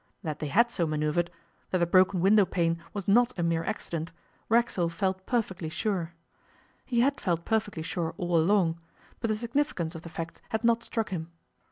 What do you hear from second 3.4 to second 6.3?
mere accident, Racksole felt perfectly sure.